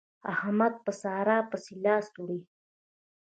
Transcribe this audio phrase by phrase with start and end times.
[0.33, 2.39] احمد په سارا پسې لاس وړي.